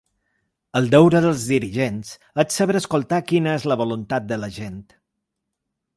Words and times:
El 0.79 0.87
deure 0.93 1.19
dels 1.25 1.43
dirigents 1.49 2.15
és 2.45 2.57
saber 2.61 2.77
escoltar 2.81 3.23
quina 3.33 3.53
és 3.61 3.69
la 3.73 3.79
voluntat 3.83 4.29
de 4.33 4.41
la 4.45 4.51
gent. 4.61 4.85